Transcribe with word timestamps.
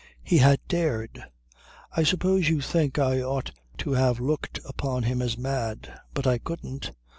He 0.23 0.39
had 0.39 0.59
dared! 0.67 1.23
I 1.95 2.01
suppose 2.01 2.49
you 2.49 2.59
think 2.59 2.97
I 2.97 3.21
ought 3.21 3.51
to 3.77 3.91
have 3.91 4.19
looked 4.19 4.59
upon 4.65 5.03
him 5.03 5.21
as 5.21 5.37
mad. 5.37 5.93
But 6.15 6.25
I 6.25 6.39
couldn't. 6.39 6.91